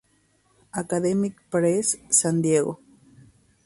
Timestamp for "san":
2.09-2.41